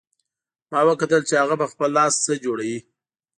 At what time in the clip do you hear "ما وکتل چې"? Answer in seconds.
0.71-1.33